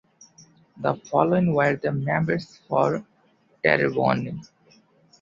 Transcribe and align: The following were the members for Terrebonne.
The 0.79 0.95
following 0.95 1.53
were 1.53 1.75
the 1.75 1.91
members 1.91 2.59
for 2.67 3.05
Terrebonne. 3.63 4.41